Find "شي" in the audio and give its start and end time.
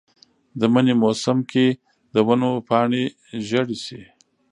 3.85-4.01